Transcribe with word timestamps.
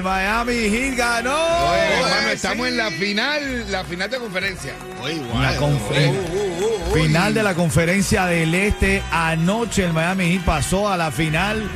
El 0.00 0.04
Miami 0.04 0.54
Heat 0.70 0.96
ganó. 0.96 1.36
Oye, 1.36 2.00
hermano, 2.00 2.28
estamos 2.30 2.68
en 2.68 2.76
la 2.78 2.90
final, 2.90 3.70
la 3.70 3.84
final 3.84 4.08
de 4.08 4.16
conferencia. 4.16 4.72
Oye, 5.02 5.20
La 5.38 5.58
confer- 5.58 6.14
Final 6.94 7.34
de 7.34 7.42
la 7.42 7.54
conferencia 7.54 8.24
del 8.24 8.54
Este. 8.54 9.02
Anoche 9.12 9.84
el 9.84 9.92
Miami 9.92 10.32
Heat 10.32 10.44
pasó 10.46 10.88
a 10.88 10.96
la 10.96 11.10
final 11.10 11.68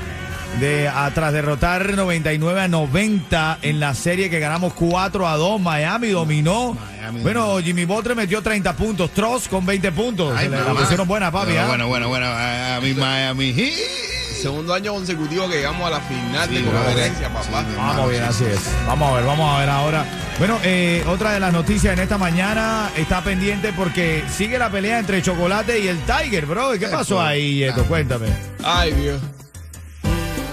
de 0.59 0.88
a- 0.88 1.10
tras 1.12 1.34
derrotar 1.34 1.92
99 1.95 2.62
a 2.62 2.68
90 2.68 3.59
en 3.60 3.79
la 3.79 3.92
serie 3.95 4.30
que 4.30 4.41
ganamos 4.41 4.73
4 4.73 5.29
a 5.29 5.37
2. 5.37 5.60
Miami 5.60 6.09
dominó. 6.09 6.73
Miami 6.73 7.20
bueno, 7.20 7.59
Jimmy 7.59 7.84
Butler 7.84 8.16
metió 8.16 8.41
30 8.41 8.73
puntos. 8.74 9.10
Tross 9.10 9.48
con 9.48 9.66
20 9.66 9.93
puntos. 9.93 10.32
Ay, 10.34 10.46
Se 10.46 10.51
le- 10.51 10.65
la 10.65 10.73
pusieron 10.73 11.06
buena, 11.06 11.30
papi. 11.30 11.52
Bueno, 11.52 11.62
¿ah? 11.62 11.66
bueno, 11.66 12.09
bueno, 12.09 12.09
bueno, 12.09 12.96
Miami 12.96 13.52
Heat. 13.52 14.13
Segundo 14.44 14.74
año 14.74 14.92
consecutivo 14.92 15.48
que 15.48 15.56
llegamos 15.56 15.86
a 15.86 15.90
la 15.92 16.00
final 16.02 16.46
Sí, 16.50 16.56
de 16.56 16.64
conferencia, 16.64 17.28
papá. 17.30 17.64
Sí, 17.66 17.74
Vamos 17.78 18.10
bien, 18.10 18.22
así 18.24 18.44
es. 18.44 18.60
Vamos 18.86 19.10
a 19.10 19.14
ver, 19.14 19.24
vamos 19.24 19.56
a 19.56 19.58
ver 19.60 19.70
ahora. 19.70 20.04
Bueno, 20.38 20.58
eh, 20.62 21.02
otra 21.08 21.32
de 21.32 21.40
las 21.40 21.50
noticias 21.50 21.94
en 21.94 22.00
esta 22.00 22.18
mañana 22.18 22.90
está 22.94 23.24
pendiente 23.24 23.72
porque 23.72 24.22
sigue 24.30 24.58
la 24.58 24.68
pelea 24.68 24.98
entre 24.98 25.22
Chocolate 25.22 25.78
y 25.78 25.88
el 25.88 25.98
Tiger, 26.00 26.45
bro. 26.45 26.73
¿Qué 26.78 26.88
pasó 26.88 27.23
ahí, 27.23 27.60
Yeto? 27.60 27.86
Cuéntame. 27.86 28.26
Ay, 28.62 28.92
Dios. 28.92 29.18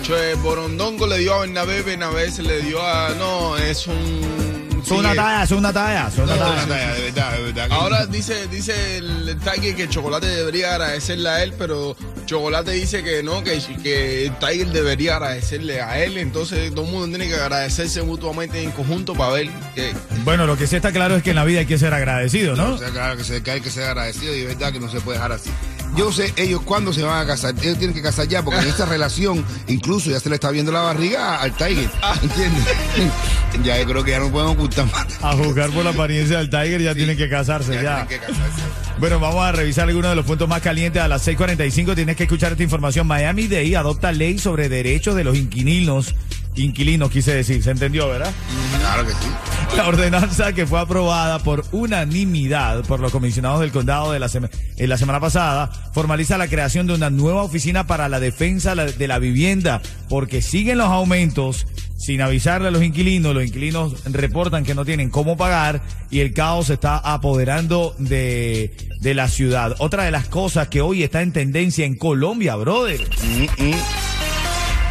Che, 0.03 0.35
Borondongo 0.35 1.05
le 1.05 1.17
dio 1.17 1.33
a 1.33 1.39
Bernabé, 1.41 1.81
Bernabé 1.81 2.31
se 2.31 2.43
le 2.43 2.61
dio 2.61 2.81
a... 2.81 3.09
No, 3.19 3.57
es 3.57 3.87
un... 3.87 4.81
Son 4.85 4.99
una 4.99 5.13
talla, 5.13 5.45
son 5.45 5.57
una 5.57 5.73
talla, 5.73 6.09
son 6.09 6.23
una 6.23 6.37
talla. 6.37 6.65
de 6.93 7.01
verdad, 7.01 7.33
de 7.33 7.43
verdad. 7.43 7.67
Ahora 7.71 8.05
dice, 8.05 8.47
dice 8.47 8.97
el 8.97 9.37
Tiger 9.43 9.75
que 9.75 9.89
Chocolate 9.89 10.27
debería 10.27 10.71
agradecerle 10.75 11.29
a 11.29 11.43
él, 11.43 11.53
pero 11.57 11.95
Chocolate 12.31 12.71
dice 12.71 13.03
que 13.03 13.21
no, 13.23 13.43
que, 13.43 13.59
que 13.83 14.27
el 14.27 14.39
Tiger 14.39 14.67
debería 14.67 15.17
agradecerle 15.17 15.81
a 15.81 16.01
él. 16.01 16.17
Entonces 16.17 16.73
todo 16.73 16.85
el 16.85 16.91
mundo 16.91 17.09
tiene 17.09 17.27
que 17.27 17.35
agradecerse 17.35 18.01
mutuamente 18.03 18.63
en 18.63 18.71
conjunto 18.71 19.13
para 19.15 19.33
ver 19.33 19.49
que... 19.75 19.93
Bueno, 20.23 20.47
lo 20.47 20.55
que 20.57 20.65
sí 20.65 20.77
está 20.77 20.93
claro 20.93 21.17
es 21.17 21.23
que 21.23 21.31
en 21.31 21.35
la 21.35 21.43
vida 21.43 21.59
hay 21.59 21.65
que 21.65 21.77
ser 21.77 21.93
agradecido, 21.93 22.55
¿no? 22.55 22.75
O 22.75 22.77
sea, 22.77 22.87
claro 22.89 23.17
que, 23.17 23.25
se, 23.25 23.43
que 23.43 23.51
hay 23.51 23.59
que 23.59 23.69
ser 23.69 23.83
agradecido 23.83 24.33
y 24.33 24.39
de 24.39 24.45
verdad 24.45 24.71
que 24.71 24.79
no 24.79 24.89
se 24.89 25.01
puede 25.01 25.17
dejar 25.17 25.33
así. 25.33 25.49
Yo 25.97 26.09
sé 26.13 26.33
ellos 26.37 26.61
cuándo 26.61 26.93
se 26.93 27.03
van 27.03 27.21
a 27.21 27.27
casar. 27.27 27.53
Ellos 27.61 27.77
tienen 27.77 27.93
que 27.93 28.01
casar 28.01 28.25
ya, 28.29 28.41
porque 28.43 28.61
en 28.61 28.67
esta 28.69 28.85
relación 28.87 29.43
incluso 29.67 30.09
ya 30.09 30.21
se 30.21 30.29
le 30.29 30.35
está 30.35 30.51
viendo 30.51 30.71
la 30.71 30.79
barriga 30.79 31.41
al 31.41 31.51
Tiger. 31.57 31.89
¿Entiendes? 32.23 32.63
ya 33.63 33.77
yo 33.77 33.85
creo 33.87 34.03
que 34.05 34.11
ya 34.11 34.19
no 34.19 34.31
podemos 34.31 34.53
ocultar 34.53 34.85
más. 34.89 35.05
A 35.21 35.33
jugar 35.33 35.69
por 35.71 35.83
la 35.83 35.89
apariencia 35.89 36.37
del 36.37 36.49
Tiger 36.49 36.81
ya 36.81 36.95
tienen 36.95 37.17
que 37.17 37.27
casarse, 37.29 37.73
Ya 37.73 37.81
ya. 37.83 38.07
tienen 38.07 38.07
que 38.07 38.19
casarse. 38.27 38.90
Bueno, 39.01 39.19
vamos 39.19 39.43
a 39.43 39.51
revisar 39.51 39.87
algunos 39.87 40.11
de 40.11 40.15
los 40.15 40.27
puntos 40.27 40.47
más 40.47 40.61
calientes. 40.61 41.01
A 41.01 41.07
las 41.07 41.27
6:45 41.27 41.95
tienes 41.95 42.15
que 42.15 42.25
escuchar 42.25 42.51
esta 42.51 42.61
información. 42.61 43.07
Miami 43.07 43.47
Dade 43.47 43.75
adopta 43.75 44.11
ley 44.11 44.37
sobre 44.37 44.69
derechos 44.69 45.15
de 45.15 45.23
los 45.23 45.35
inquilinos. 45.35 46.13
Inquilinos, 46.55 47.09
quise 47.09 47.33
decir. 47.33 47.63
¿Se 47.63 47.71
entendió, 47.71 48.07
verdad? 48.09 48.31
Claro 48.79 49.05
que 49.05 49.11
sí. 49.13 49.77
La 49.77 49.87
ordenanza 49.87 50.51
que 50.53 50.67
fue 50.67 50.79
aprobada 50.81 51.39
por 51.39 51.63
unanimidad 51.71 52.83
por 52.83 52.99
los 52.99 53.11
comisionados 53.11 53.61
del 53.61 53.71
condado 53.71 54.11
de 54.11 54.19
la, 54.19 54.27
sema- 54.27 54.49
en 54.75 54.89
la 54.89 54.97
semana 54.97 55.21
pasada 55.21 55.69
formaliza 55.93 56.37
la 56.37 56.49
creación 56.49 56.87
de 56.87 56.93
una 56.93 57.09
nueva 57.09 57.41
oficina 57.43 57.87
para 57.87 58.09
la 58.09 58.19
defensa 58.19 58.75
de 58.75 59.07
la 59.07 59.17
vivienda 59.19 59.81
porque 60.09 60.41
siguen 60.41 60.77
los 60.79 60.87
aumentos 60.87 61.67
sin 61.97 62.19
avisarle 62.21 62.67
a 62.67 62.71
los 62.71 62.83
inquilinos. 62.83 63.33
Los 63.33 63.45
inquilinos 63.45 64.03
reportan 64.11 64.65
que 64.65 64.75
no 64.75 64.83
tienen 64.83 65.09
cómo 65.09 65.37
pagar 65.37 65.81
y 66.09 66.19
el 66.19 66.33
caos 66.33 66.67
se 66.67 66.73
está 66.73 66.97
apoderando 66.97 67.95
de, 67.97 68.75
de 68.99 69.13
la 69.13 69.29
ciudad. 69.29 69.75
Otra 69.79 70.03
de 70.03 70.11
las 70.11 70.27
cosas 70.27 70.67
que 70.67 70.81
hoy 70.81 71.03
está 71.03 71.21
en 71.21 71.31
tendencia 71.31 71.85
en 71.85 71.95
Colombia, 71.95 72.55
brother. 72.57 73.07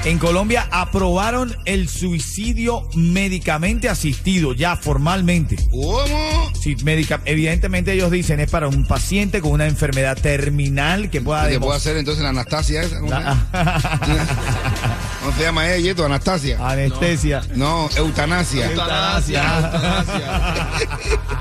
En 0.05 0.19
Colombia 0.19 0.67
aprobaron 0.71 1.55
el 1.67 1.89
suicidio 1.89 2.89
médicamente 2.95 3.89
asistido, 3.91 4.55
ya 4.55 4.77
formalmente. 4.77 5.57
¿Cómo? 5.71 6.51
Sí, 6.59 6.75
médica, 6.83 7.21
evidentemente 7.27 7.93
ellos 7.93 8.11
dicen 8.11 8.41
es 8.41 8.51
para 8.51 8.69
un 8.69 8.87
paciente 8.87 9.43
con 9.43 9.53
una 9.53 9.67
enfermedad 9.67 10.17
terminal 10.17 11.11
que 11.11 11.21
pueda 11.21 11.49
¿Qué 11.49 11.59
puedo 11.59 11.73
demos- 11.73 11.77
hacer 11.77 11.97
entonces 11.99 12.23
la 12.23 12.31
Anastasia 12.31 12.83
esa? 12.83 13.01
¿Cómo, 15.31 15.31
La- 15.31 15.31
¿Cómo 15.31 15.37
se 15.37 15.43
llama 15.45 15.69
ella, 15.73 15.83
Yeto? 15.83 16.05
Anastasia. 16.05 16.59
anestesia. 16.69 17.43
No, 17.55 17.89
eutanasia. 17.97 18.71
Eutanasia, 18.71 19.59
eutanasia. 19.59 20.69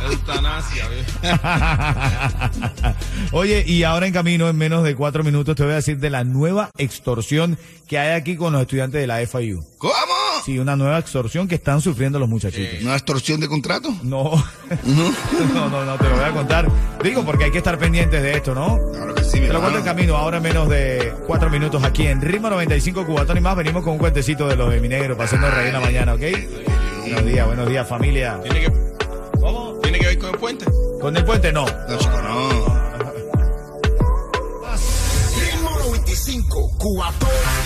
Eutanasia, 0.09 0.87
ve. 0.87 1.03
Oye, 3.31 3.63
y 3.67 3.83
ahora 3.83 4.07
en 4.07 4.13
camino, 4.13 4.49
en 4.49 4.57
menos 4.57 4.83
de 4.83 4.95
cuatro 4.95 5.23
minutos, 5.23 5.55
te 5.55 5.63
voy 5.63 5.73
a 5.73 5.75
decir 5.75 5.99
de 5.99 6.09
la 6.09 6.23
nueva 6.23 6.71
extorsión 6.77 7.57
que 7.87 7.99
hay 7.99 8.13
aquí 8.15 8.35
con 8.35 8.53
los 8.53 8.61
estudiantes 8.61 9.01
de 9.01 9.07
la 9.07 9.17
FIU. 9.25 9.63
¿Cómo? 9.77 9.93
Sí, 10.45 10.59
una 10.59 10.75
nueva 10.75 10.99
extorsión 10.99 11.47
que 11.47 11.55
están 11.55 11.81
sufriendo 11.81 12.19
los 12.19 12.29
muchachitos. 12.29 12.81
¿Una 12.81 12.95
extorsión 12.95 13.39
de 13.39 13.47
contrato? 13.47 13.93
No, 14.03 14.31
no, 15.53 15.69
no, 15.69 15.85
no, 15.85 15.97
te 15.97 16.03
lo 16.05 16.15
voy 16.15 16.23
a 16.25 16.31
contar. 16.31 16.67
Digo, 17.03 17.23
porque 17.25 17.45
hay 17.45 17.51
que 17.51 17.57
estar 17.59 17.77
pendientes 17.77 18.21
de 18.21 18.33
esto, 18.33 18.53
¿no? 18.55 18.77
Claro 18.93 19.15
que 19.15 19.23
sí, 19.23 19.39
Te 19.39 19.53
lo 19.53 19.61
cuento 19.61 19.79
en 19.79 19.85
camino, 19.85 20.15
ahora 20.15 20.37
en 20.37 20.43
menos 20.43 20.69
de 20.69 21.13
cuatro 21.27 21.49
minutos 21.49 21.83
aquí 21.83 22.07
en 22.07 22.21
Ritmo 22.21 22.49
95 22.49 23.05
Cubatón 23.05 23.37
y 23.37 23.41
más. 23.41 23.55
Venimos 23.55 23.83
con 23.83 23.93
un 23.93 23.99
cuentecito 23.99 24.47
de 24.47 24.55
los 24.55 24.69
de 24.69 24.79
mi 24.79 24.87
negro, 24.87 25.17
pasando 25.17 25.49
reír 25.49 25.73
la 25.73 25.79
mañana, 25.79 26.13
¿ok? 26.13 26.21
Buenos 27.01 27.25
días, 27.25 27.45
buenos 27.45 27.67
días, 27.69 27.87
familia. 27.87 28.39
¿Tiene 28.43 28.59
que, 28.61 28.71
¿Tiene 29.81 29.99
que 29.99 30.05
ver 30.05 30.19
con 30.19 30.29
el 30.29 30.37
puente? 30.37 30.65
¿Con 31.01 31.17
el 31.17 31.25
puente? 31.25 31.51
No. 31.51 31.65
No, 31.65 31.97
chico, 31.97 32.21
no. 32.21 32.49
Ritmo 35.39 35.69
95, 35.85 36.71
cuatón 36.77 37.29
y 37.29 37.45
más. 37.45 37.58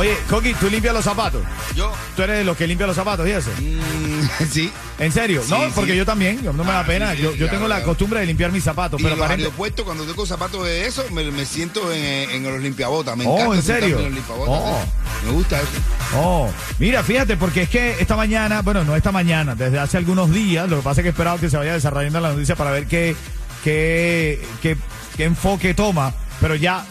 Oye, 0.00 0.16
Coqui, 0.30 0.54
¿tú 0.54 0.70
limpias 0.70 0.94
los 0.94 1.04
zapatos? 1.04 1.42
Yo, 1.76 1.92
¿Tú 2.16 2.22
eres 2.22 2.38
de 2.38 2.44
los 2.44 2.56
que 2.56 2.66
limpia 2.66 2.86
los 2.86 2.96
zapatos 2.96 3.28
y 3.28 3.32
eso? 3.32 3.50
Mm, 3.60 4.44
sí. 4.50 4.72
¿En 4.98 5.12
serio? 5.12 5.42
Sí, 5.44 5.50
no, 5.50 5.58
sí. 5.66 5.72
porque 5.74 5.94
yo 5.94 6.06
también, 6.06 6.40
no 6.42 6.52
me 6.54 6.64
da 6.72 6.80
Ah, 6.80 6.86
pena. 6.86 7.12
sí, 7.14 7.18
yo 7.20 7.34
yo 7.34 7.50
tengo 7.50 7.68
la 7.68 7.82
costumbre 7.82 8.20
de 8.20 8.26
limpiar 8.26 8.50
mis 8.50 8.64
zapatos, 8.64 8.98
Y 8.98 9.02
pero 9.02 9.14
en 9.14 9.20
los 9.20 9.28
aeropuertos, 9.30 9.84
cuando 9.84 10.04
tengo 10.04 10.24
zapatos 10.24 10.64
de 10.64 10.86
eso, 10.86 11.04
me, 11.12 11.30
me 11.30 11.44
siento 11.44 11.92
en, 11.92 12.30
en 12.30 12.42
los 12.42 12.62
limpiabotas. 12.62 13.14
Me 13.14 13.26
Oh, 13.26 13.52
¿en 13.52 13.62
serio? 13.62 13.98
sentarme 13.98 14.06
en 14.06 14.14
los 14.14 14.14
limpiabotas, 14.14 14.54
Oh. 14.62 15.26
Me 15.26 15.32
gusta 15.32 15.58
eso. 15.60 15.68
Oh, 16.16 16.50
mira, 16.78 17.02
fíjate, 17.02 17.36
porque 17.36 17.62
es 17.64 17.68
que 17.68 17.96
esta 18.00 18.16
mañana, 18.16 18.62
bueno, 18.62 18.84
no 18.84 18.96
esta 18.96 19.12
mañana, 19.12 19.54
desde 19.54 19.78
hace 19.78 19.98
algunos 19.98 20.32
días, 20.32 20.66
lo 20.70 20.76
que 20.78 20.82
pasa 20.82 21.02
es 21.02 21.04
que 21.04 21.08
he 21.08 21.10
esperado 21.10 21.38
que 21.38 21.50
se 21.50 21.58
vaya 21.58 21.74
desarrollando 21.74 22.20
la 22.20 22.30
noticia 22.32 22.56
para 22.56 22.70
ver 22.70 22.86
qué, 22.86 23.14
qué, 23.62 24.42
qué, 24.62 24.78
qué 25.14 25.24
enfoque 25.24 25.74
toma, 25.74 26.14
pero 26.40 26.54
ya, 26.54 26.86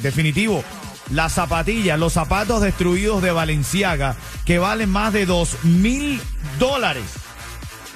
definitivo, 0.00 0.64
las 1.10 1.32
zapatillas, 1.32 1.98
los 1.98 2.12
zapatos 2.12 2.62
destruidos 2.62 3.22
de 3.22 3.32
Valenciaga, 3.32 4.16
que 4.44 4.58
valen 4.58 4.90
más 4.90 5.12
de 5.12 5.26
dos 5.26 5.64
mil 5.64 6.20
dólares, 6.58 7.04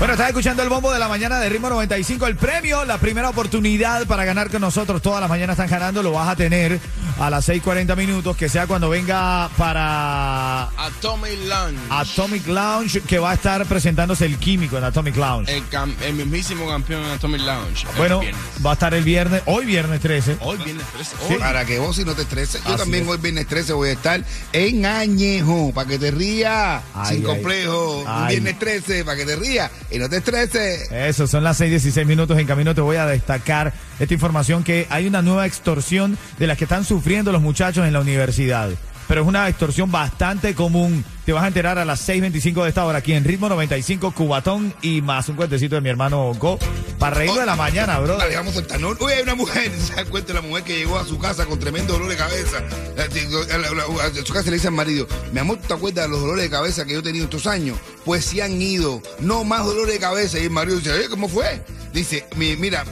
Bueno, 0.00 0.14
estás 0.14 0.28
escuchando 0.28 0.62
el 0.62 0.70
bombo 0.70 0.90
de 0.90 0.98
la 0.98 1.08
mañana 1.08 1.38
de 1.40 1.50
Ritmo 1.50 1.68
95. 1.68 2.26
El 2.26 2.34
premio, 2.36 2.86
la 2.86 2.96
primera 2.96 3.28
oportunidad 3.28 4.06
para 4.06 4.24
ganar 4.24 4.50
con 4.50 4.62
nosotros. 4.62 5.02
Todas 5.02 5.20
las 5.20 5.28
mañanas 5.28 5.58
están 5.58 5.68
ganando. 5.68 6.02
Lo 6.02 6.12
vas 6.12 6.26
a 6.30 6.36
tener 6.36 6.80
a 7.18 7.28
las 7.28 7.46
6:40 7.46 7.94
minutos, 7.96 8.34
que 8.34 8.48
sea 8.48 8.66
cuando 8.66 8.88
venga 8.88 9.50
para 9.58 10.62
Atomic 10.78 11.38
Lounge. 11.46 11.78
Atomic 11.90 12.46
Lounge, 12.46 13.02
que 13.02 13.18
va 13.18 13.32
a 13.32 13.34
estar 13.34 13.66
presentándose 13.66 14.24
el 14.24 14.38
químico 14.38 14.78
en 14.78 14.84
Atomic 14.84 15.16
Lounge. 15.16 15.54
El, 15.54 15.68
cam- 15.68 15.94
el 16.02 16.14
mismísimo 16.14 16.66
campeón 16.66 17.04
en 17.04 17.10
Atomic 17.10 17.42
Lounge. 17.42 17.86
Bueno, 17.98 18.22
va 18.64 18.70
a 18.70 18.72
estar 18.72 18.94
el 18.94 19.04
viernes, 19.04 19.42
hoy 19.44 19.66
viernes 19.66 20.00
13. 20.00 20.38
Hoy 20.40 20.56
viernes 20.64 20.86
13. 20.94 21.10
Sí. 21.28 21.34
Hoy. 21.34 21.38
Para 21.40 21.66
que 21.66 21.78
vos 21.78 21.94
si 21.96 22.06
no 22.06 22.14
te 22.14 22.22
estreses. 22.22 22.62
Yo 22.64 22.70
Así 22.70 22.78
también 22.78 23.02
es. 23.04 23.10
hoy 23.10 23.18
viernes 23.18 23.46
13 23.46 23.74
voy 23.74 23.90
a 23.90 23.92
estar 23.92 24.24
en 24.54 24.86
Añejo, 24.86 25.72
para 25.74 25.86
que 25.86 25.98
te 25.98 26.10
rías, 26.10 26.82
Ay, 26.94 27.06
sin 27.08 27.16
ay. 27.18 27.22
complejo. 27.22 27.98
Un 27.98 28.04
Ay. 28.08 28.28
viernes 28.40 28.58
13, 28.58 29.04
para 29.04 29.18
que 29.18 29.26
te 29.26 29.36
rías 29.36 29.70
y 29.90 29.98
no 29.98 30.08
te 30.08 30.18
estreses. 30.18 30.90
Eso, 30.90 31.26
son 31.26 31.44
las 31.44 31.60
6:16 31.60 32.06
minutos 32.06 32.38
en 32.38 32.46
camino. 32.46 32.74
Te 32.74 32.80
voy 32.80 32.96
a 32.96 33.06
destacar 33.06 33.72
esta 33.98 34.14
información 34.14 34.64
que 34.64 34.86
hay 34.90 35.06
una 35.06 35.22
nueva 35.22 35.46
extorsión 35.46 36.16
de 36.38 36.46
las 36.46 36.58
que 36.58 36.64
están 36.64 36.84
sufriendo 36.84 37.32
los 37.32 37.42
muchachos 37.42 37.86
en 37.86 37.92
la 37.92 38.00
universidad. 38.00 38.70
Pero 39.10 39.22
es 39.22 39.26
una 39.26 39.48
extorsión 39.48 39.90
bastante 39.90 40.54
común. 40.54 41.04
Te 41.26 41.32
vas 41.32 41.42
a 41.42 41.48
enterar 41.48 41.80
a 41.80 41.84
las 41.84 42.00
6:25 42.08 42.62
de 42.62 42.68
esta 42.68 42.84
hora 42.84 42.98
aquí 42.98 43.12
en 43.12 43.24
Ritmo 43.24 43.48
95, 43.48 44.12
Cubatón 44.12 44.72
y 44.82 45.02
más 45.02 45.28
un 45.28 45.34
cuentecito 45.34 45.74
de 45.74 45.80
mi 45.80 45.88
hermano 45.88 46.32
Go. 46.38 46.60
Para 46.96 47.16
reír 47.16 47.32
de 47.32 47.44
la 47.44 47.56
mañana, 47.56 47.98
bro. 47.98 48.16
La 48.16 48.28
dejamos 48.28 48.54
soltar. 48.54 48.78
No, 48.80 48.90
Oye, 49.00 49.16
hay 49.16 49.22
una 49.22 49.34
mujer, 49.34 49.72
se 49.84 49.94
da 49.96 50.04
cuenta 50.04 50.32
la 50.32 50.42
mujer 50.42 50.62
que 50.62 50.78
llegó 50.78 50.96
a 50.96 51.04
su 51.04 51.18
casa 51.18 51.44
con 51.46 51.58
tremendo 51.58 51.94
dolor 51.94 52.08
de 52.08 52.16
cabeza. 52.16 52.58
A 52.58 53.58
la- 53.58 53.68
a 54.04 54.06
a 54.06 54.14
su 54.24 54.32
casa 54.32 54.48
le 54.48 54.56
dice 54.58 54.68
al 54.68 54.74
marido, 54.74 55.08
mi 55.32 55.40
amor, 55.40 55.56
¿tú 55.58 55.66
te 55.66 55.74
acuerdas 55.74 56.04
de 56.04 56.10
los 56.12 56.20
dolores 56.20 56.44
de 56.44 56.50
cabeza 56.50 56.84
que 56.84 56.92
yo 56.92 57.00
he 57.00 57.02
tenido 57.02 57.24
estos 57.24 57.48
años? 57.48 57.76
Pues 58.04 58.24
sí 58.24 58.40
han 58.40 58.62
ido, 58.62 59.02
no 59.18 59.42
más 59.42 59.64
dolores 59.66 59.92
de 59.94 59.98
cabeza. 59.98 60.38
Y 60.38 60.44
el 60.44 60.50
marido 60.50 60.78
dice, 60.78 60.94
"Eh, 61.04 61.08
¿cómo 61.10 61.28
fue? 61.28 61.64
Dice, 61.92 62.28
"Mi- 62.36 62.54
mira, 62.54 62.84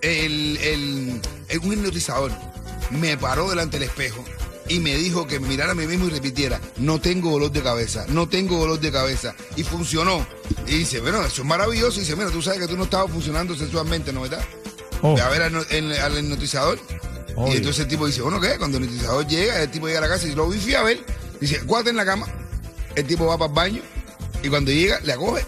el, 0.00 0.56
el, 0.56 1.20
el- 1.50 1.58
un 1.58 1.72
hipnotizador 1.74 2.32
me 2.90 3.18
paró 3.18 3.50
delante 3.50 3.78
del 3.78 3.88
espejo 3.90 4.24
y 4.68 4.80
me 4.80 4.94
dijo 4.96 5.26
que 5.26 5.38
mirara 5.40 5.72
a 5.72 5.74
mí 5.74 5.86
mismo 5.86 6.06
y 6.06 6.10
repitiera, 6.10 6.60
no 6.78 7.00
tengo 7.00 7.30
dolor 7.30 7.52
de 7.52 7.62
cabeza, 7.62 8.04
no 8.08 8.28
tengo 8.28 8.58
dolor 8.58 8.80
de 8.80 8.90
cabeza. 8.92 9.34
Y 9.56 9.62
funcionó. 9.62 10.26
Y 10.66 10.78
dice, 10.78 11.00
bueno, 11.00 11.22
eso 11.24 11.42
es 11.42 11.48
maravilloso. 11.48 11.98
Y 11.98 12.00
dice, 12.00 12.16
mira, 12.16 12.30
tú 12.30 12.42
sabes 12.42 12.60
que 12.60 12.66
tú 12.68 12.76
no 12.76 12.84
estabas 12.84 13.10
funcionando 13.10 13.54
sexualmente, 13.56 14.12
¿no 14.12 14.22
verdad? 14.22 14.44
Oh. 15.02 15.14
Ve 15.14 15.20
a 15.22 15.28
ver 15.28 15.42
al, 15.42 15.66
en- 15.70 15.92
al 15.92 16.18
hipnotizador. 16.18 16.78
Obvio. 17.36 17.52
Y 17.54 17.56
entonces 17.58 17.82
el 17.84 17.88
tipo 17.88 18.06
dice, 18.06 18.22
bueno, 18.22 18.40
¿qué? 18.40 18.56
Cuando 18.58 18.78
el 18.78 18.84
hipnotizador 18.84 19.26
llega, 19.26 19.62
el 19.62 19.70
tipo 19.70 19.86
llega 19.86 19.98
a 19.98 20.02
la 20.02 20.08
casa 20.08 20.26
y 20.26 20.34
lo 20.34 20.50
fui 20.50 20.74
a 20.74 20.82
ver. 20.82 21.04
Dice, 21.40 21.60
cuate 21.66 21.90
en 21.90 21.96
la 21.96 22.04
cama. 22.04 22.26
El 22.94 23.06
tipo 23.06 23.26
va 23.26 23.36
para 23.36 23.48
el 23.50 23.54
baño 23.54 23.82
y 24.42 24.48
cuando 24.48 24.70
llega, 24.72 24.98
le 25.00 25.12
acoge. 25.12 25.44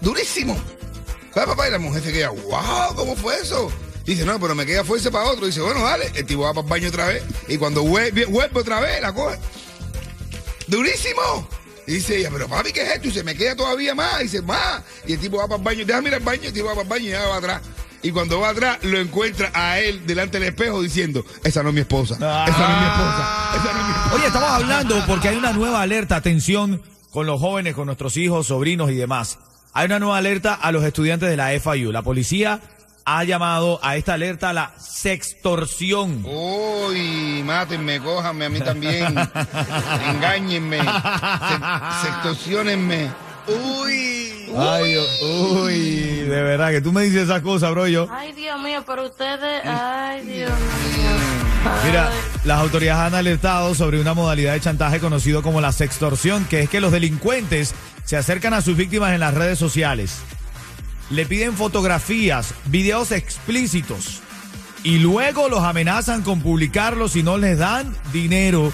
Durísimo. 0.00 0.56
Va 1.36 1.46
papá 1.46 1.66
y 1.68 1.72
la 1.72 1.78
mujer 1.78 2.02
se 2.02 2.12
queda, 2.12 2.28
wow, 2.30 2.94
¿cómo 2.94 3.16
fue 3.16 3.36
eso? 3.40 3.70
Dice, 4.04 4.24
no, 4.24 4.38
pero 4.38 4.54
me 4.54 4.66
queda 4.66 4.84
fuerza 4.84 5.10
para 5.10 5.30
otro. 5.30 5.46
Dice, 5.46 5.60
bueno, 5.60 5.82
dale. 5.82 6.10
El 6.14 6.26
tipo 6.26 6.42
va 6.42 6.52
para 6.52 6.64
el 6.64 6.70
baño 6.70 6.88
otra 6.88 7.06
vez 7.06 7.22
y 7.48 7.56
cuando 7.56 7.82
vuelve, 7.82 8.26
vuelve 8.26 8.60
otra 8.60 8.80
vez, 8.80 9.00
la 9.00 9.12
coge. 9.12 9.38
Durísimo. 10.66 11.48
Y 11.86 11.94
dice 11.94 12.18
ella, 12.18 12.30
pero 12.32 12.48
papi, 12.48 12.72
¿qué 12.72 12.82
es 12.82 12.88
esto? 12.94 13.06
Y 13.06 13.10
dice, 13.10 13.24
me 13.24 13.34
queda 13.34 13.56
todavía 13.56 13.94
más. 13.94 14.20
Dice, 14.20 14.42
más. 14.42 14.82
Y 15.06 15.14
el 15.14 15.18
tipo 15.18 15.38
va 15.38 15.44
para 15.46 15.58
el 15.58 15.64
baño, 15.64 15.84
déjame 15.86 16.08
ir 16.08 16.14
al 16.14 16.20
baño. 16.20 16.42
El 16.44 16.52
tipo 16.52 16.66
va 16.66 16.72
para 16.72 16.82
el 16.82 16.88
baño 16.88 17.04
y 17.04 17.10
ya 17.10 17.26
va 17.26 17.36
atrás. 17.36 17.62
Y 18.02 18.10
cuando 18.10 18.38
va 18.40 18.50
atrás, 18.50 18.78
lo 18.82 18.98
encuentra 18.98 19.50
a 19.54 19.80
él 19.80 20.06
delante 20.06 20.38
del 20.38 20.48
espejo 20.48 20.82
diciendo, 20.82 21.24
esa 21.42 21.62
no 21.62 21.70
es 21.70 21.74
mi 21.74 21.80
esposa. 21.80 22.16
Esa 22.16 22.26
no 22.26 22.44
es 22.44 22.80
mi 22.80 22.86
esposa. 22.86 23.50
Esa 23.56 23.72
no 23.72 23.80
es 23.80 23.86
mi 23.86 23.92
esposa. 23.92 24.14
Oye, 24.14 24.26
estamos 24.26 24.50
hablando 24.50 25.06
porque 25.06 25.28
hay 25.28 25.36
una 25.36 25.52
nueva 25.54 25.80
alerta, 25.80 26.16
atención, 26.16 26.82
con 27.10 27.26
los 27.26 27.40
jóvenes, 27.40 27.74
con 27.74 27.86
nuestros 27.86 28.18
hijos, 28.18 28.48
sobrinos 28.48 28.90
y 28.90 28.94
demás. 28.94 29.38
Hay 29.72 29.86
una 29.86 29.98
nueva 29.98 30.18
alerta 30.18 30.52
a 30.54 30.70
los 30.70 30.84
estudiantes 30.84 31.30
de 31.30 31.36
la 31.36 31.48
FIU. 31.58 31.92
La 31.92 32.02
policía 32.02 32.60
ha 33.06 33.24
llamado 33.24 33.78
a 33.82 33.96
esta 33.96 34.14
alerta 34.14 34.52
la 34.52 34.72
sextorsión. 34.78 36.24
Uy, 36.24 37.42
mátenme, 37.44 38.00
cójanme 38.00 38.46
a 38.46 38.48
mí 38.48 38.60
también. 38.60 39.14
Engáñenme. 40.08 40.78
Se- 40.80 42.06
Sextorsionenme. 42.06 43.10
Uy. 43.46 44.20
Ay, 44.56 44.92
Dios, 44.92 45.08
uy, 45.20 45.80
de 46.20 46.42
verdad 46.42 46.70
que 46.70 46.80
tú 46.80 46.92
me 46.92 47.02
dices 47.02 47.24
esas 47.24 47.42
cosas, 47.42 47.72
bro, 47.72 47.88
yo. 47.88 48.06
Ay, 48.12 48.32
Dios 48.32 48.60
mío, 48.60 48.84
pero 48.86 49.04
ustedes, 49.06 49.66
ay, 49.66 50.20
Dios 50.24 50.50
mío. 50.50 51.10
Mira, 51.84 52.08
las 52.44 52.60
autoridades 52.60 53.02
han 53.02 53.14
alertado 53.16 53.74
sobre 53.74 54.00
una 54.00 54.14
modalidad 54.14 54.52
de 54.52 54.60
chantaje 54.60 55.00
conocido 55.00 55.42
como 55.42 55.60
la 55.60 55.72
sextorsión, 55.72 56.44
que 56.44 56.60
es 56.60 56.70
que 56.70 56.80
los 56.80 56.92
delincuentes 56.92 57.74
se 58.04 58.16
acercan 58.16 58.54
a 58.54 58.60
sus 58.62 58.76
víctimas 58.76 59.12
en 59.12 59.20
las 59.20 59.34
redes 59.34 59.58
sociales, 59.58 60.18
le 61.10 61.26
piden 61.26 61.54
fotografías, 61.54 62.54
videos 62.66 63.12
explícitos 63.12 64.20
y 64.84 64.98
luego 64.98 65.48
los 65.48 65.62
amenazan 65.62 66.22
con 66.22 66.40
publicarlos 66.40 67.12
si 67.12 67.22
no 67.22 67.38
les 67.38 67.58
dan 67.58 67.94
dinero. 68.12 68.72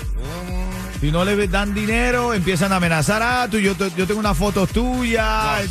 Si 1.00 1.10
no 1.10 1.24
les 1.24 1.50
dan 1.50 1.72
dinero, 1.72 2.34
empiezan 2.34 2.72
a 2.72 2.76
amenazar, 2.76 3.22
ah, 3.22 3.48
tú, 3.50 3.58
yo, 3.58 3.74
yo 3.96 4.06
tengo 4.06 4.20
unas 4.20 4.36
fotos 4.36 4.68
tuyas. 4.70 5.62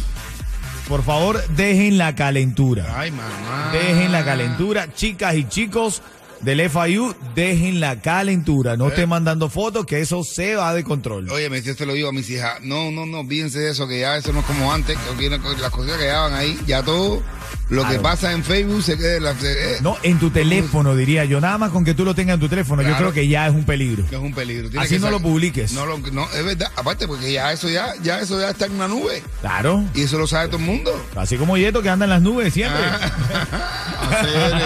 Por 0.87 1.03
favor, 1.03 1.45
dejen 1.49 1.99
la 1.99 2.15
calentura. 2.15 2.85
Ay, 2.97 3.11
mamá. 3.11 3.69
Dejen 3.71 4.11
la 4.11 4.25
calentura, 4.25 4.91
chicas 4.91 5.35
y 5.35 5.43
chicos 5.43 6.01
del 6.41 6.69
FIU, 6.69 7.13
dejen 7.35 7.79
la 7.79 7.99
calentura. 8.01 8.77
No 8.77 8.87
estén 8.89 9.09
mandando 9.09 9.49
fotos, 9.49 9.85
que 9.85 9.99
eso 10.01 10.23
se 10.23 10.55
va 10.55 10.73
de 10.73 10.83
control. 10.83 11.29
Oye, 11.29 11.49
yo 11.61 11.75
te 11.75 11.85
lo 11.85 11.93
digo 11.93 12.09
a 12.09 12.11
mis 12.13 12.29
hijas. 12.29 12.59
No, 12.61 12.91
no, 12.91 13.05
no, 13.05 13.19
olvídense 13.21 13.59
de 13.59 13.71
eso, 13.71 13.87
que 13.87 13.99
ya 13.99 14.17
eso 14.17 14.31
no 14.33 14.39
es 14.39 14.45
como 14.45 14.71
antes, 14.73 14.97
que 15.17 15.29
las 15.29 15.39
cosas 15.71 15.97
que 15.97 16.03
llevaban 16.03 16.33
ahí, 16.33 16.57
ya 16.65 16.83
todo 16.83 17.21
lo 17.69 17.87
que 17.87 17.99
pasa 17.99 18.31
en 18.33 18.43
Facebook 18.43 18.81
se 18.83 18.97
queda 18.97 19.17
en 19.17 19.23
la. 19.23 19.31
eh, 19.43 19.77
No, 19.81 19.97
en 20.01 20.17
tu 20.19 20.29
teléfono, 20.31 20.95
diría 20.95 21.25
yo. 21.25 21.39
Nada 21.39 21.57
más 21.57 21.71
con 21.71 21.85
que 21.85 21.93
tú 21.93 22.03
lo 22.05 22.15
tengas 22.15 22.35
en 22.35 22.39
tu 22.39 22.49
teléfono, 22.49 22.81
yo 22.81 22.95
creo 22.97 23.13
que 23.13 23.27
ya 23.27 23.47
es 23.47 23.53
un 23.53 23.63
peligro. 23.63 24.03
Es 24.09 24.17
un 24.17 24.33
peligro. 24.33 24.69
Así 24.79 24.95
que 24.95 24.99
no 24.99 25.11
lo 25.11 25.19
publiques. 25.19 25.73
No, 25.73 25.85
lo- 25.85 25.97
no, 25.99 26.23
es 26.33 26.43
verdad. 26.45 26.71
Aparte, 26.75 27.07
porque 27.07 27.31
ya 27.33 27.51
eso 27.51 27.69
ya, 27.69 27.93
ya 28.01 28.19
eso 28.19 28.39
ya 28.39 28.49
está 28.49 28.65
en 28.65 28.73
una 28.73 28.87
nube. 28.87 29.21
Claro. 29.41 29.83
Y 29.93 30.01
eso 30.01 30.17
lo 30.17 30.25
sabe 30.27 30.47
todo 30.47 30.57
el 30.57 30.65
mundo. 30.65 30.91
Así 31.15 31.37
como 31.37 31.57
Yeto 31.57 31.81
que 31.81 31.89
anda 31.89 32.05
en 32.05 32.09
las 32.11 32.21
nubes 32.21 32.53
siempre. 32.53 32.79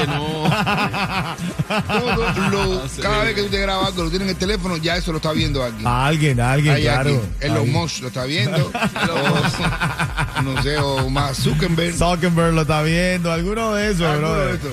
No. 0.07 0.43
Todo 1.87 2.49
lo- 2.49 2.73
Ah, 2.83 2.87
sí. 2.93 3.01
cada 3.01 3.23
vez 3.23 3.35
que 3.35 3.43
tú 3.43 3.49
te 3.49 3.59
grabas 3.61 3.87
algo, 3.87 4.03
lo 4.03 4.09
tienes 4.09 4.27
en 4.27 4.33
el 4.33 4.39
teléfono, 4.39 4.77
ya 4.77 4.95
eso 4.95 5.11
lo 5.11 5.17
está 5.17 5.31
viendo 5.31 5.63
alguien. 5.63 5.85
A 5.87 6.05
alguien, 6.07 6.39
a 6.39 6.51
alguien, 6.53 6.75
Hay 6.75 6.81
claro. 6.83 6.99
alguien. 7.09 7.35
Elon 7.39 7.57
Alguien. 7.57 7.73
Musk 7.73 8.01
lo 8.01 8.07
está 8.07 8.25
viendo. 8.25 8.71
o, 10.37 10.41
no 10.41 10.61
sé, 10.63 10.77
o 10.77 11.09
más 11.09 11.37
Zuckerberg. 11.37 11.95
Zuckerberg 11.95 12.53
lo 12.53 12.61
está 12.63 12.81
viendo, 12.83 13.31
alguno 13.31 13.73
de 13.73 13.91
esos, 13.91 14.01
Alguno 14.03 14.29
bro. 14.31 14.45
de 14.45 14.53
estos. 14.55 14.71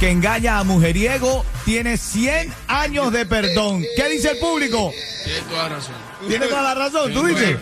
que 0.00 0.10
engaña 0.10 0.58
a 0.58 0.64
mujeriego 0.64 1.44
tiene 1.68 1.98
100 1.98 2.50
años 2.66 3.12
de 3.12 3.26
perdón. 3.26 3.84
¿Qué 3.94 4.08
dice 4.08 4.30
el 4.30 4.38
público? 4.38 4.90
Tienes 5.22 5.44
toda 5.44 5.68
razón. 5.68 5.94
Tiene 6.26 6.46
toda 6.46 6.62
la 6.62 6.74
razón, 6.74 7.12
tú 7.12 7.26
dices. 7.26 7.58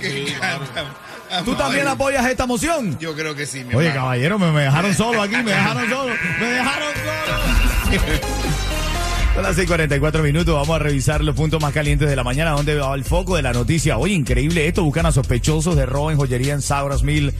¿Tú 1.44 1.56
también 1.56 1.88
apoyas 1.88 2.24
esta 2.24 2.46
moción? 2.46 2.96
Yo 3.00 3.16
creo 3.16 3.34
que 3.34 3.46
sí, 3.46 3.64
mi 3.64 3.74
Oye, 3.74 3.88
hermano. 3.88 4.02
caballero, 4.06 4.38
me, 4.38 4.52
me 4.52 4.62
dejaron 4.62 4.94
solo 4.94 5.20
aquí, 5.22 5.34
me 5.34 5.50
dejaron 5.50 5.90
solo, 5.90 6.14
me 6.38 6.46
dejaron 6.46 6.92
solo. 6.94 8.20
Son 9.34 9.42
las 9.42 9.58
6:44 9.58 10.22
minutos. 10.22 10.54
Vamos 10.54 10.76
a 10.76 10.78
revisar 10.78 11.24
los 11.24 11.34
puntos 11.34 11.60
más 11.60 11.72
calientes 11.74 12.08
de 12.08 12.14
la 12.14 12.22
mañana, 12.22 12.52
donde 12.52 12.76
va 12.76 12.94
el 12.94 13.04
foco 13.04 13.34
de 13.34 13.42
la 13.42 13.52
noticia. 13.52 13.98
Oye, 13.98 14.14
increíble 14.14 14.68
esto. 14.68 14.84
Buscan 14.84 15.04
a 15.06 15.10
sospechosos 15.10 15.74
de 15.74 15.84
robo 15.84 16.12
en 16.12 16.16
joyería 16.16 16.54
en 16.54 16.62
Sauras 16.62 17.02
Mill, 17.02 17.34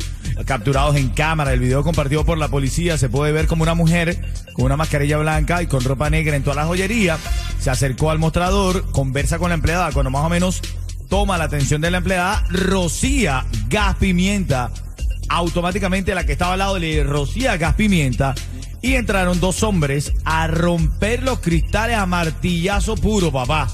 capturados 0.45 0.97
en 0.97 1.11
cámara. 1.11 1.53
El 1.53 1.61
video 1.61 1.85
compartido 1.85 2.25
por 2.25 2.39
la 2.39 2.49
policía 2.49 2.99
se 2.99 3.09
puede 3.09 3.31
ver 3.31 3.47
como 3.47 3.63
una 3.63 3.75
mujer 3.75 4.19
con 4.57 4.65
una 4.65 4.77
mascarilla 4.77 5.19
blanca 5.19 5.63
y 5.63 5.67
con 5.67 5.85
ropa 5.85 6.11
negra 6.11 6.35
en 6.35 6.43
toda 6.43 6.57
la 6.57 6.65
joyería. 6.67 7.19
Se 7.61 7.71
acercó 7.71 8.11
al 8.11 8.19
mostrador, 8.19 8.91
conversa 8.91 9.39
con 9.39 9.51
la 9.51 9.55
empleada, 9.55 9.93
cuando 9.93 10.11
más 10.11 10.25
o 10.25 10.29
menos 10.29 10.61
toma 11.09 11.39
la 11.39 11.45
atención 11.45 11.81
de 11.81 11.91
la 11.91 11.99
empleada, 11.99 12.43
rocía 12.51 13.45
gas 13.69 13.97
pimienta 13.97 14.71
automáticamente 15.29 16.15
la 16.15 16.25
que 16.25 16.33
estaba 16.33 16.53
al 16.55 16.61
lado 16.61 16.79
le 16.79 17.03
rocía 17.05 17.57
gas 17.57 17.75
pimienta 17.75 18.35
y 18.83 18.95
entraron 18.95 19.41
dos 19.41 19.63
hombres 19.65 20.13
a 20.25 20.47
romper 20.47 21.23
los 21.23 21.41
cristales 21.41 21.97
a 21.97 22.07
martillazo 22.07 22.95
puro, 22.97 23.33
papá. 23.33 23.67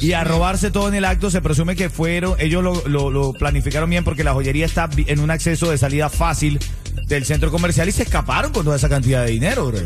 Y 0.00 0.12
a 0.12 0.22
robarse 0.22 0.70
todo 0.70 0.86
en 0.88 0.94
el 0.94 1.04
acto, 1.04 1.30
se 1.30 1.42
presume 1.42 1.74
que 1.74 1.90
fueron, 1.90 2.36
ellos 2.38 2.62
lo, 2.62 2.86
lo- 2.86 3.10
lo 3.10 3.32
planificaron 3.32 3.90
bien 3.90 4.04
porque 4.04 4.22
la 4.22 4.32
joyería 4.32 4.66
está 4.66 4.88
en 4.96 5.18
un 5.20 5.30
acceso 5.32 5.70
de 5.70 5.78
salida 5.78 6.08
fácil 6.08 6.60
del 7.06 7.24
centro 7.24 7.50
comercial 7.50 7.88
y 7.88 7.92
se 7.92 8.02
escaparon 8.04 8.52
con 8.52 8.64
toda 8.64 8.76
esa 8.76 8.88
cantidad 8.88 9.24
de 9.24 9.32
dinero, 9.32 9.66
bro. 9.66 9.78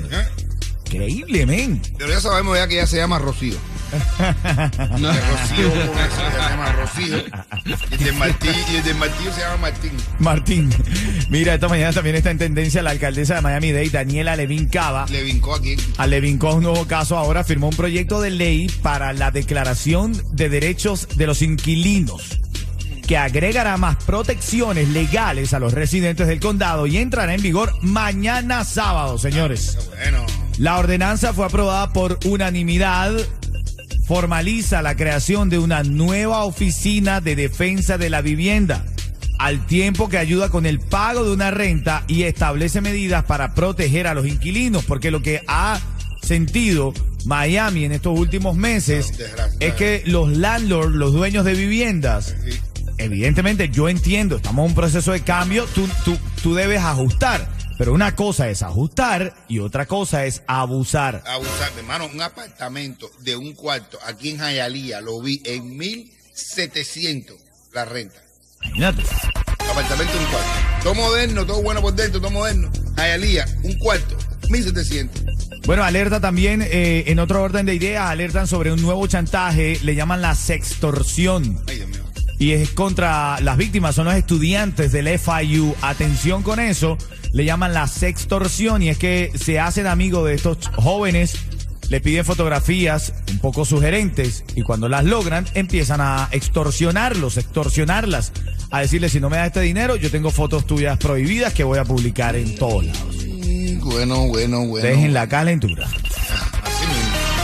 Increíble, 0.86 1.44
men. 1.44 1.82
Pero 1.98 2.10
ya 2.10 2.20
sabemos 2.20 2.56
ya 2.56 2.66
que 2.66 2.76
ya 2.76 2.86
se 2.86 2.96
llama 2.96 3.18
Rocío. 3.18 3.56
No. 4.98 5.12
De 5.12 5.20
Rocío 5.20 5.70
se 5.70 6.38
llama 6.38 6.72
Rocío. 6.72 7.18
Y 7.64 7.94
el 7.94 8.04
de 8.04 8.12
Martín, 8.12 8.50
y 8.70 8.76
el 8.76 8.84
de 8.84 8.94
Martillo 8.94 9.32
se 9.32 9.40
llama 9.40 9.56
Martín. 9.58 9.92
Martín. 10.18 10.70
Mira, 11.30 11.54
esta 11.54 11.68
mañana 11.68 11.92
también 11.92 12.16
está 12.16 12.30
en 12.30 12.38
tendencia 12.38 12.82
la 12.82 12.90
alcaldesa 12.90 13.36
de 13.36 13.40
Miami-Dade, 13.42 13.90
Daniela 13.90 14.36
Levin 14.36 14.66
Cava. 14.68 15.06
Le 15.08 15.22
vincó 15.22 15.54
aquí. 15.54 15.76
A 15.96 16.06
Levin 16.06 16.38
un 16.42 16.62
nuevo 16.62 16.86
caso 16.86 17.16
ahora 17.16 17.44
firmó 17.44 17.68
un 17.68 17.76
proyecto 17.76 18.20
de 18.20 18.30
ley 18.30 18.68
para 18.82 19.12
la 19.12 19.30
declaración 19.30 20.20
de 20.32 20.48
derechos 20.48 21.08
de 21.16 21.26
los 21.26 21.42
inquilinos 21.42 22.40
que 23.08 23.16
agregará 23.16 23.78
más 23.78 23.96
protecciones 24.04 24.90
legales 24.90 25.54
a 25.54 25.58
los 25.58 25.72
residentes 25.72 26.26
del 26.26 26.40
condado 26.40 26.86
y 26.86 26.98
entrará 26.98 27.34
en 27.34 27.40
vigor 27.40 27.72
mañana 27.80 28.64
sábado, 28.64 29.16
señores. 29.16 29.78
Bueno, 29.96 30.26
La 30.58 30.78
ordenanza 30.78 31.32
fue 31.32 31.46
aprobada 31.46 31.90
por 31.94 32.18
unanimidad. 32.26 33.14
Formaliza 34.06 34.82
la 34.82 34.94
creación 34.94 35.48
de 35.48 35.58
una 35.58 35.82
nueva 35.84 36.44
oficina 36.44 37.22
de 37.22 37.34
defensa 37.34 37.96
de 37.96 38.10
la 38.10 38.20
vivienda, 38.20 38.84
al 39.38 39.64
tiempo 39.66 40.10
que 40.10 40.18
ayuda 40.18 40.50
con 40.50 40.66
el 40.66 40.78
pago 40.78 41.24
de 41.24 41.32
una 41.32 41.50
renta 41.50 42.04
y 42.08 42.24
establece 42.24 42.82
medidas 42.82 43.24
para 43.24 43.54
proteger 43.54 44.06
a 44.06 44.12
los 44.12 44.26
inquilinos, 44.26 44.84
porque 44.84 45.10
lo 45.10 45.22
que 45.22 45.42
ha 45.46 45.80
sentido 46.20 46.92
Miami 47.24 47.84
en 47.84 47.92
estos 47.92 48.18
últimos 48.18 48.56
meses 48.56 49.12
es 49.60 49.74
que 49.74 50.02
los 50.06 50.36
landlords, 50.36 50.94
los 50.94 51.12
dueños 51.12 51.46
de 51.46 51.54
viviendas. 51.54 52.34
Evidentemente 52.98 53.68
yo 53.68 53.88
entiendo, 53.88 54.36
estamos 54.36 54.64
en 54.64 54.70
un 54.70 54.74
proceso 54.74 55.12
de 55.12 55.22
cambio, 55.22 55.66
tú, 55.74 55.88
tú, 56.04 56.18
tú 56.42 56.54
debes 56.54 56.80
ajustar. 56.80 57.48
Pero 57.78 57.92
una 57.92 58.16
cosa 58.16 58.50
es 58.50 58.62
ajustar 58.62 59.34
y 59.46 59.60
otra 59.60 59.86
cosa 59.86 60.24
es 60.24 60.42
abusar. 60.48 61.22
abusar, 61.24 61.70
hermano, 61.78 62.10
un 62.12 62.20
apartamento 62.20 63.08
de 63.20 63.36
un 63.36 63.54
cuarto 63.54 63.98
aquí 64.04 64.30
en 64.30 64.38
Jayalía 64.38 65.00
lo 65.00 65.22
vi 65.22 65.40
en 65.44 65.76
1700 65.76 67.36
la 67.72 67.84
renta. 67.84 68.20
Imagínate. 68.64 69.04
Apartamento 69.70 70.12
de 70.12 70.18
un 70.18 70.30
cuarto. 70.30 70.50
Todo 70.82 70.94
moderno, 70.96 71.46
todo 71.46 71.62
bueno 71.62 71.80
por 71.80 71.94
dentro, 71.94 72.20
todo 72.20 72.32
moderno. 72.32 72.68
Jayalía, 72.96 73.46
un 73.62 73.78
cuarto, 73.78 74.16
1700. 74.48 75.22
Bueno, 75.64 75.84
alerta 75.84 76.18
también, 76.18 76.62
eh, 76.62 77.04
en 77.06 77.20
otro 77.20 77.42
orden 77.42 77.66
de 77.66 77.74
ideas, 77.74 78.10
alertan 78.10 78.48
sobre 78.48 78.72
un 78.72 78.82
nuevo 78.82 79.06
chantaje, 79.06 79.78
le 79.82 79.94
llaman 79.94 80.20
la 80.20 80.34
sextorsión. 80.34 81.62
Ay, 81.68 81.76
Dios 81.76 81.88
mío. 81.90 81.97
Y 82.38 82.52
es 82.52 82.70
contra 82.70 83.40
las 83.40 83.56
víctimas, 83.56 83.96
son 83.96 84.06
los 84.06 84.14
estudiantes 84.14 84.92
del 84.92 85.18
FIU. 85.18 85.74
Atención 85.82 86.42
con 86.42 86.60
eso, 86.60 86.96
le 87.32 87.44
llaman 87.44 87.74
la 87.74 87.88
sextorsión 87.88 88.82
y 88.82 88.90
es 88.90 88.98
que 88.98 89.32
se 89.34 89.58
hacen 89.58 89.86
amigos 89.86 90.26
de 90.26 90.34
estos 90.34 90.68
jóvenes, 90.76 91.36
le 91.88 92.00
piden 92.00 92.24
fotografías 92.24 93.12
un 93.30 93.38
poco 93.38 93.64
sugerentes 93.64 94.44
y 94.54 94.62
cuando 94.62 94.88
las 94.88 95.04
logran 95.04 95.46
empiezan 95.54 96.00
a 96.00 96.28
extorsionarlos, 96.30 97.38
extorsionarlas, 97.38 98.32
a 98.70 98.80
decirles 98.80 99.12
si 99.12 99.20
no 99.20 99.30
me 99.30 99.38
das 99.38 99.48
este 99.48 99.60
dinero, 99.60 99.96
yo 99.96 100.10
tengo 100.10 100.30
fotos 100.30 100.66
tuyas 100.66 100.98
prohibidas 100.98 101.54
que 101.54 101.64
voy 101.64 101.78
a 101.78 101.84
publicar 101.84 102.36
en 102.36 102.54
todos 102.56 102.84
lados. 102.84 103.16
Bueno, 103.82 104.26
bueno, 104.26 104.66
bueno. 104.66 104.86
Dejen 104.86 105.14
la 105.14 105.28
calentura. 105.28 105.88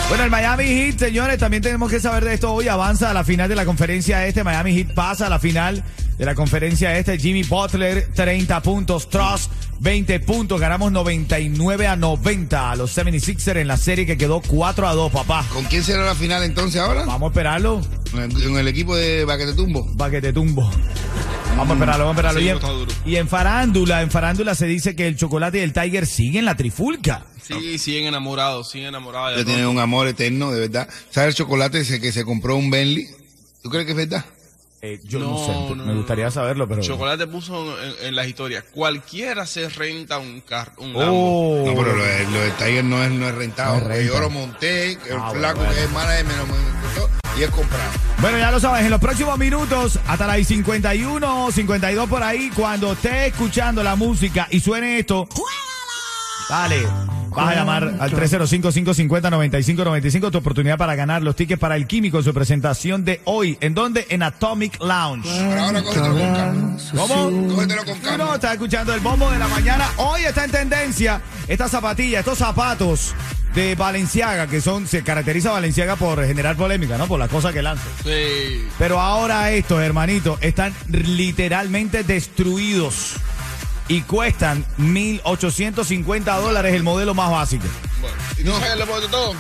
Bueno, 0.09 0.25
el 0.25 0.31
Miami 0.31 0.65
Heat, 0.65 0.99
señores, 0.99 1.39
también 1.39 1.63
tenemos 1.63 1.91
que 1.91 1.99
saber 1.99 2.25
de 2.25 2.35
esto 2.35 2.53
hoy. 2.53 2.69
Avanza 2.69 3.11
a 3.11 3.15
la 3.15 3.25
final 3.25 3.49
de 3.49 3.57
la 3.57 3.65
conferencia 3.65 4.27
este. 4.27 4.45
Miami 4.45 4.73
Heat 4.75 4.95
pasa 4.95 5.27
a 5.27 5.31
la 5.31 5.39
final 5.39 5.83
de 6.19 6.25
la 6.25 6.35
conferencia 6.35 6.97
este. 6.99 7.19
Jimmy 7.19 7.43
Butler, 7.43 8.09
30 8.15 8.63
puntos. 8.63 9.09
Truss, 9.09 9.49
20 9.81 10.21
puntos. 10.21 10.61
Ganamos 10.61 10.93
99 10.93 11.87
a 11.89 11.97
90 11.97 12.71
a 12.71 12.77
los 12.77 12.97
76ers 12.97 13.57
en 13.57 13.67
la 13.67 13.77
serie 13.79 14.05
que 14.07 14.17
quedó 14.19 14.41
4 14.47 14.87
a 14.87 14.93
2, 14.95 15.11
papá. 15.11 15.45
¿Con 15.53 15.65
quién 15.65 15.83
será 15.83 16.05
la 16.05 16.15
final 16.15 16.45
entonces 16.45 16.81
ahora? 16.81 17.07
Vamos 17.07 17.29
a 17.29 17.33
esperarlo 17.33 17.81
En 18.13 18.31
el, 18.31 18.43
en 18.43 18.57
el 18.59 18.69
equipo 18.69 18.95
de 18.95 19.25
Baquetetumbo. 19.25 19.97
para 19.97 20.11
que 20.13 20.21
te 20.21 20.33
tumbo. 20.35 20.71
Vamos 21.57 21.71
a 21.71 21.73
esperarlo, 21.75 22.05
vamos 22.07 22.25
a 22.25 22.29
esperarlo. 22.29 22.41
Sí, 22.41 22.95
y, 23.07 23.11
en, 23.11 23.13
y 23.15 23.17
en 23.17 23.29
farándula, 23.29 24.03
en 24.03 24.11
farándula 24.11 24.55
se 24.55 24.67
dice 24.67 24.95
que 24.95 25.09
el 25.09 25.17
chocolate 25.17 25.59
y 25.59 25.63
el 25.63 25.73
Tiger 25.73 26.07
siguen 26.07 26.45
la 26.45 26.57
trifulca. 26.57 27.25
Sí, 27.47 27.79
siguen 27.79 28.07
enamorados, 28.07 28.71
siguen 28.71 28.89
enamorados. 28.89 29.39
Ya 29.39 29.45
tienen 29.45 29.67
un 29.67 29.79
amor 29.79 30.09
eterno, 30.09 30.51
de 30.53 30.61
verdad. 30.61 30.89
¿Sabes 31.11 31.29
el 31.31 31.35
chocolate 31.35 31.81
ese 31.81 32.01
que 32.01 32.11
se 32.13 32.25
compró 32.25 32.57
un 32.57 32.71
Bentley? 32.71 33.07
¿Tú 33.63 33.71
crees 33.71 33.85
que 33.87 33.93
es 33.93 33.97
verdad? 33.97 34.25
Eh, 34.83 35.01
yo 35.05 35.19
no, 35.19 35.31
No, 35.31 35.47
sé, 35.47 35.75
no, 35.77 35.85
me 35.87 35.95
gustaría 35.95 36.31
saberlo, 36.31 36.69
pero... 36.69 36.83
Chocolate 36.83 37.27
puso 37.27 37.83
en, 37.83 38.09
en 38.09 38.15
las 38.15 38.27
historias. 38.27 38.65
Cualquiera 38.71 39.47
se 39.47 39.69
renta 39.71 40.19
un 40.19 40.43
carro, 40.43 40.73
un. 40.79 40.93
Oh. 40.95 41.63
No, 41.67 41.75
pero 41.75 41.97
lo 41.97 42.05
de, 42.05 42.25
lo 42.31 42.41
de 42.41 42.51
Tiger 42.51 42.85
no 42.85 43.03
es, 43.03 43.11
no 43.11 43.27
es 43.27 43.35
rentado. 43.35 43.81
No 43.81 43.91
es. 43.95 44.07
Yo 44.07 44.21
lo 44.21 44.29
monté, 44.29 44.93
el 44.93 44.99
Ah, 45.19 45.31
flaco 45.33 45.61
bueno. 45.61 45.73
que 45.75 45.85
es 45.85 45.91
manager 45.91 46.25
me 46.27 46.37
lo 46.37 46.47
montó 46.47 47.11
y 47.39 47.43
es 47.45 47.51
comprado. 47.51 47.91
Bueno, 48.21 48.37
ya 48.39 48.51
lo 48.51 48.61
sabes, 48.61 48.85
en 48.85 48.91
los 48.91 49.01
próximos 49.01 49.39
minutos, 49.39 49.99
hasta 50.07 50.27
las 50.27 50.47
51 50.47 51.47
o 51.47 51.51
52 51.51 52.09
por 52.09 52.23
ahí, 52.23 52.51
cuando 52.55 52.93
estés 52.93 53.33
escuchando 53.33 53.83
la 53.83 53.97
música 53.97 54.49
y 54.51 54.61
suene 54.61 54.99
esto, 54.99 55.27
dale, 56.51 56.83
vas 57.35 57.51
a 57.51 57.55
llamar 57.55 57.97
al 57.99 58.13
305-550-9595, 58.13 60.31
tu 60.31 60.39
oportunidad 60.39 60.79
para 60.79 60.95
ganar 60.95 61.23
los 61.23 61.37
tickets 61.37 61.61
para 61.61 61.77
el 61.77 61.87
químico 61.87 62.17
en 62.19 62.25
su 62.25 62.35
presentación 62.35 63.05
de 63.05 63.21
hoy. 63.25 63.59
¿En 63.61 63.75
dónde? 63.75 64.07
En 64.11 64.23
Atomic 64.23 64.81
Lounge. 64.81 65.29
Pero 65.29 65.61
ahora 65.61 65.83
cógetelo 65.83 66.17
con 66.17 66.35
calma. 66.35 66.77
¿Cómo? 66.97 67.55
Cógetelo 67.55 67.85
con 67.85 67.99
calma. 67.99 68.25
no, 68.25 68.35
estás 68.35 68.53
escuchando 68.53 68.95
el 68.95 69.01
bombo 69.01 69.31
de 69.31 69.39
la 69.39 69.49
mañana. 69.49 69.91
Hoy 69.97 70.25
está 70.25 70.45
en 70.45 70.51
tendencia 70.51 71.21
esta 71.49 71.69
zapatilla, 71.69 72.21
estos 72.21 72.39
zapatos 72.39 73.15
de 73.55 73.75
Valenciaga, 73.77 74.49
que 74.49 74.61
son, 74.61 74.87
se 74.87 75.03
caracteriza 75.03 75.53
Valenciaga 75.53 75.97
por 75.97 76.25
generar 76.27 76.57
polémica, 76.57 76.99
¿no? 76.99 77.07
Por 77.07 77.21
las 77.21 77.29
cosas 77.29 77.53
que 77.53 77.63
lanzan. 77.63 77.87
Sí. 78.03 78.67
Pero 78.79 79.01
ahora 79.01 79.53
estos, 79.53 79.81
hermanitos, 79.81 80.39
están 80.43 80.75
literalmente 80.89 82.03
destruidos 82.03 83.15
y 83.89 84.01
cuestan 84.03 84.65
1.850 84.79 86.41
dólares 86.41 86.75
el 86.75 86.83
modelo 86.83 87.15
más 87.15 87.31
básico. 87.31 87.65
Bueno, 88.01 88.17
¿Y 88.39 88.45
tú 88.45 88.51
sabes 88.53 88.79
lo 88.79 88.87
peor 88.87 89.01
de 89.03 89.09
todo? 89.09 89.35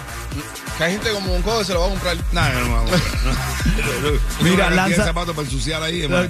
Que 0.79 0.85
hay 0.85 0.93
gente 0.93 1.11
como 1.13 1.33
un 1.35 1.43
codo 1.43 1.63
se 1.65 1.73
lo 1.73 1.81
va 1.81 1.87
a 1.87 1.91
comprar. 1.91 2.17
No, 2.33 2.43
no, 2.43 2.61
no, 2.61 2.67
no, 2.67 2.83
no. 2.85 4.19
Mira, 4.41 4.71
lanza- 4.71 5.05
zapatos 5.05 5.35
para 5.37 5.47
ensuciar 5.47 5.83
ahí, 5.83 6.03
hermano. 6.05 6.29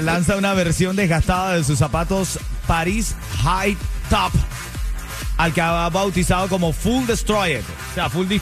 Lanza 0.00 0.36
una 0.36 0.54
versión 0.54 0.96
desgastada 0.96 1.54
de 1.54 1.64
sus 1.64 1.78
zapatos 1.78 2.38
Paris 2.66 3.14
High 3.42 3.76
Top, 4.08 4.32
al 5.36 5.52
que 5.52 5.60
ha 5.60 5.88
bautizado 5.90 6.48
como 6.48 6.72
Full 6.72 7.06
Destroyed, 7.06 7.60
o 7.90 7.94
sea, 7.94 8.08
full 8.08 8.26
di- 8.26 8.40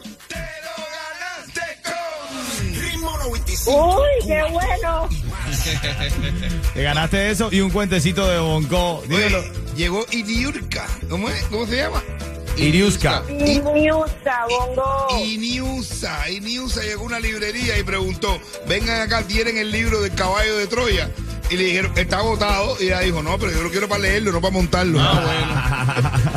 Ritmo 2.80 3.18
95. 3.18 4.02
Uy, 4.02 4.28
qué 4.28 4.44
bueno. 4.52 5.10
Te 6.74 6.84
ganaste 6.84 7.30
eso 7.30 7.50
y 7.52 7.60
un 7.60 7.72
cuentecito 7.72 8.26
de 8.28 8.40
Bonco. 8.40 9.04
Dímelo. 9.10 9.40
Oye, 9.40 9.52
llegó 9.76 10.06
Iliurka. 10.12 10.88
¿Cómo 11.10 11.28
es? 11.30 11.44
¿Cómo 11.46 11.66
se 11.66 11.78
llama? 11.78 12.02
Iliuska. 12.58 13.24
Iliuska, 13.30 14.46
bongo. 14.50 15.08
Iniusa, 15.24 16.30
Iniusa 16.30 16.82
llegó 16.82 17.04
a 17.04 17.06
una 17.06 17.20
librería 17.20 17.78
y 17.78 17.84
preguntó, 17.84 18.40
vengan 18.68 19.02
acá, 19.02 19.24
tienen 19.24 19.58
el 19.58 19.72
libro 19.72 20.02
del 20.02 20.14
caballo 20.16 20.58
de 20.58 20.68
Troya. 20.68 21.10
Y 21.50 21.56
le 21.56 21.64
dijeron, 21.64 21.94
está 21.96 22.18
agotado. 22.18 22.76
Y 22.80 22.86
ella 22.86 23.00
dijo, 23.02 23.24
no, 23.24 23.38
pero 23.38 23.52
yo 23.52 23.64
lo 23.64 23.70
quiero 23.70 23.88
para 23.88 24.02
leerlo, 24.02 24.32
no 24.32 24.42
para 24.42 24.54
montarlo. 24.54 25.00
Ah, 25.00 25.24
bueno. 25.24 26.37